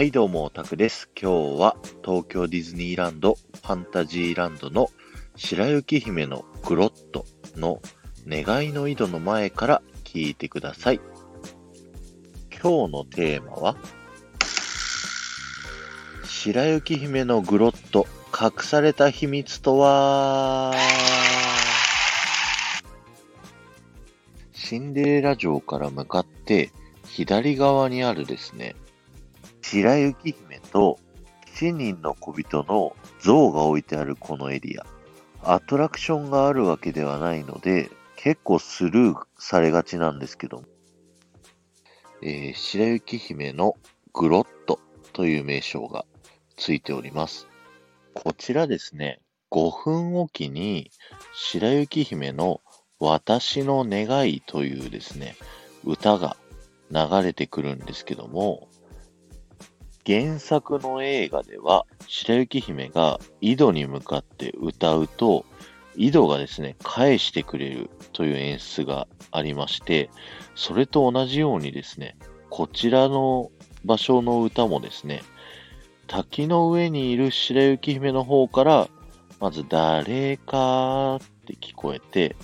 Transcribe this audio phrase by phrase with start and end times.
[0.00, 1.10] はいどうも、タクです。
[1.14, 4.88] 今日は東京ディズニーランドファンタジーランドの
[5.36, 7.82] 白雪姫のグロットの
[8.26, 11.02] 願いの井戸の前から聞いてください。
[12.50, 13.76] 今日のテーマは
[16.24, 20.72] 白雪姫のグロット隠された秘密とは？
[24.54, 26.70] シンデレラ城から向かって
[27.06, 28.76] 左側にあるですね、
[29.72, 30.98] 白雪姫と
[31.54, 34.84] 7人の小人の像が置いてあるこのエリア。
[35.44, 40.64] アトラクションがあるわけではないので、結構スルーされがちなんですけど、
[42.20, 43.76] えー白雪姫の
[44.12, 44.80] グロット
[45.12, 46.04] という名称が
[46.56, 47.46] ついております。
[48.12, 49.20] こちらですね、
[49.52, 50.90] 5分おきに
[51.32, 52.60] 白雪姫の
[52.98, 55.36] 私の願いというですね、
[55.84, 56.36] 歌が
[56.90, 58.66] 流れてくるんですけども、
[60.06, 65.44] 原作の映画では白雪姫が井戸に向かって歌うと、
[65.96, 70.10] 井戸がですね、返してくれるという演出がありまして、
[70.54, 72.16] それと同じようにですね、
[72.48, 73.50] こちらの
[73.84, 75.22] 場所の歌もですね、
[76.06, 78.88] 滝の上にいる白雪姫の方から、
[79.38, 82.36] まず誰かって聞こえて、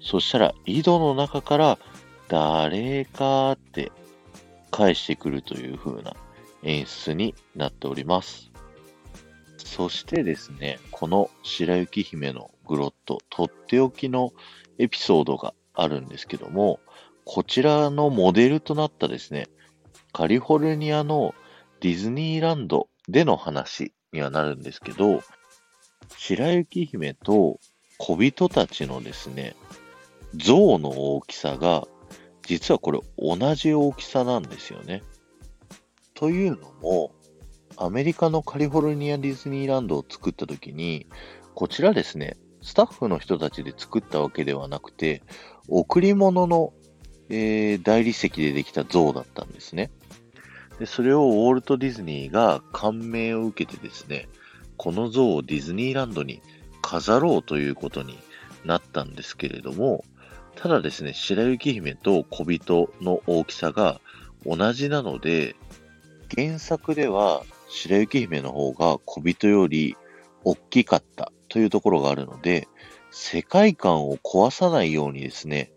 [0.00, 1.78] そしたら井戸の中から
[2.28, 3.92] 誰かって
[4.70, 6.14] 返してくるという風な
[6.64, 8.50] 演出になっております。
[9.58, 14.32] そしてですね、この白雪姫のグロット、とっておきの
[14.78, 16.80] エピソードがあるんですけども、
[17.24, 19.48] こちらのモデルとなったですね、
[20.12, 21.34] カリフォルニアの
[21.80, 25.22] ディズニーランドでの話にはなるんですけど、
[26.16, 27.58] 白雪姫と
[27.98, 29.56] 小人たちのですね、
[30.36, 31.86] 像の大きさが、
[32.46, 35.02] 実はこれ同じ大きさなんですよね。
[36.24, 37.14] というのも、
[37.76, 41.06] アメリカのカリフォルニアディズニーランドを作った時に、
[41.54, 45.22] こちらですね、スタッフの人たちで作ったわけではなくて、
[45.68, 46.72] 贈り物の、
[47.28, 49.90] えー大理石でできた像だったんですね。
[50.78, 54.26] で、それをウォルト・ディズニーが感銘を受けてですね、
[54.78, 56.40] この像をディズニーランドに
[56.80, 58.18] 飾ろうということに
[58.64, 60.06] なったんですけれども、
[60.56, 64.00] ただですね、白雪姫と小人の大きさが
[64.46, 65.56] 同じなので、
[66.36, 69.96] 原作では白雪姫の方が小人より
[70.42, 72.68] 大きかったというところがあるので、
[73.10, 75.72] 世界観を壊さないようにですね、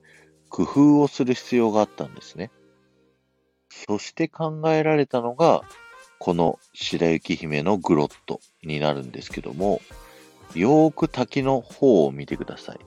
[0.50, 2.52] 工夫をする必要があったんですね。
[3.70, 5.62] そして考えられたのが、
[6.20, 9.82] この白雪姫のグロットになるんですけども、
[10.56, 12.80] よーく滝の方を見てください。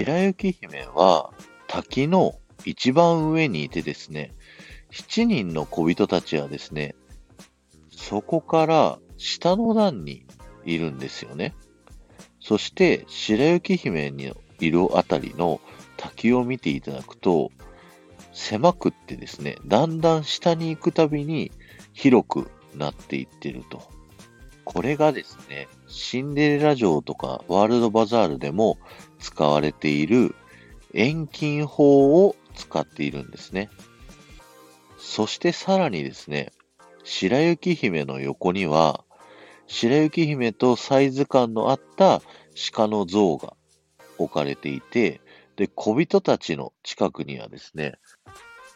[0.00, 1.30] 白雪姫は
[1.68, 2.34] 滝の
[2.64, 4.32] 一番上にいてですね、
[4.96, 6.94] 7人の小人たちはですね、
[7.90, 10.24] そこから下の段に
[10.64, 11.54] いるんですよね。
[12.40, 15.60] そして白雪姫にいるあたりの
[15.98, 17.52] 滝を見ていただくと、
[18.32, 21.52] 狭くってですね、だんだん下に行くたびに
[21.92, 23.82] 広くなっていってると。
[24.64, 28.78] これがですね、シンデレラ城とかワールドバザールでも
[29.18, 30.34] 使われている
[30.94, 33.68] 遠近法を使っているんですね。
[35.06, 36.52] そしてさらにですね、
[37.04, 39.04] 白雪姫の横には、
[39.68, 42.20] 白雪姫とサイズ感のあった
[42.72, 43.54] 鹿の像が
[44.18, 45.20] 置かれていて、
[45.54, 47.94] で、小人たちの近くにはですね、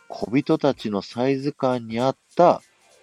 [0.08, 2.62] 小人たちのサイズ感に合った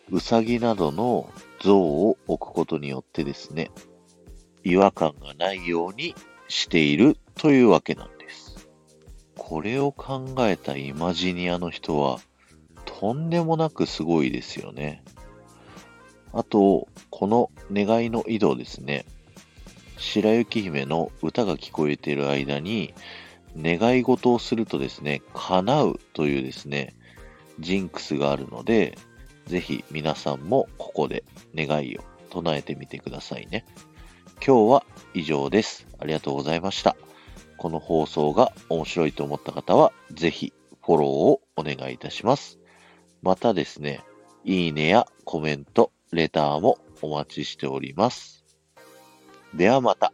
[0.10, 1.30] ウサギなどの
[1.62, 3.72] 像を置くことによってですね、
[4.64, 6.16] 違和感がないように
[6.48, 8.70] しているというわけなんです。
[9.38, 12.20] これを考えたイマジニアの人は、
[12.88, 15.04] とんでもなくすごいですよね。
[16.34, 19.06] あと、この願いの井戸ですね。
[19.98, 22.94] 白雪姫の歌が聞こえている間に、
[23.60, 26.96] 願い事をするとですね、叶うというですね、
[27.60, 28.98] ジンクスがあるので、
[29.46, 31.24] ぜひ皆さんもここで
[31.56, 33.66] 願いを唱えてみてくださいね。
[34.46, 35.88] 今日は以上です。
[36.00, 36.96] ありがとうございました。
[37.58, 42.60] この放送が面白いと思った方は、ぜひフォローをお願いいたします。
[43.22, 44.04] またですね、
[44.44, 48.46] いいねやコメント、レターもお待ちしております。
[49.54, 50.14] ではまた。